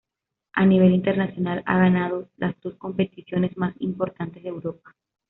[0.53, 4.95] A nivel internacional, han ganado las dos competiciones más importantes de Europa.